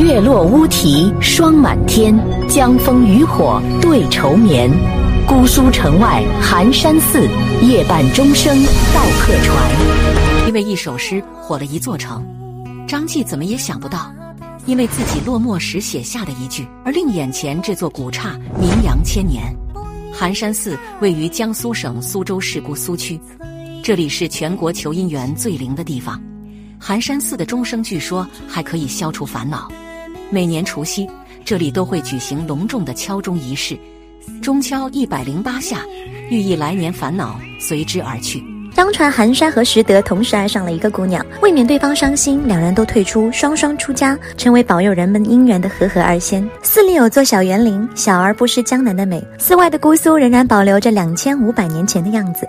[0.00, 2.18] 月落乌啼霜满天，
[2.48, 4.70] 江枫渔火对愁眠。
[5.28, 7.28] 姑苏城外寒山寺，
[7.60, 8.56] 夜半钟声
[8.94, 10.48] 到客船。
[10.48, 12.26] 因为一首诗火了一座城，
[12.88, 14.10] 张继怎么也想不到，
[14.64, 19.54] 因为自己落寞时写下的一句，而令眼前这座古刹名扬千年。
[20.14, 23.20] 寒山寺位于江苏省苏州市姑苏区，
[23.82, 26.18] 这里是全国求姻缘最灵的地方。
[26.78, 29.70] 寒山寺的钟声据说还可以消除烦恼。
[30.32, 31.10] 每年除夕，
[31.44, 33.76] 这里都会举行隆重的敲钟仪式，
[34.40, 35.80] 钟敲一百零八下，
[36.30, 38.40] 寓意来年烦恼随之而去。
[38.76, 46.48] 相传寒山和拾得同时爱上了一个姑娘，为免对方伤心，两人都退出，双双出家，成为保佑人们姻缘的和合二仙。
[46.62, 49.22] 寺里有座小园林，小而不失江南的美。
[49.38, 52.48] 寺外的姑苏仍然保留着两千五百年前的样子。